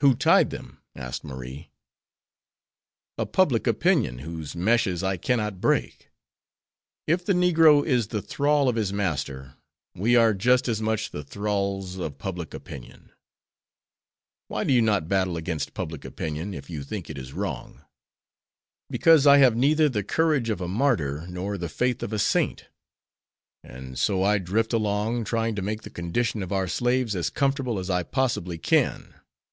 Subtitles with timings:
[0.00, 1.70] "Who tied them?" asked Marie.
[3.16, 6.10] "A public opinion, whose meshes I cannot break.
[7.06, 9.54] If the negro is the thrall of his master,
[9.94, 13.12] we are just as much the thralls of public opinion."
[14.48, 17.82] "Why do you not battle against public opinion, if you think it is wrong?"
[18.90, 22.66] "Because I have neither the courage of a martyr, nor the faith of a saint;
[23.62, 27.78] and so I drift along, trying to make the condition of our slaves as comfortable
[27.78, 29.14] as I possibly can.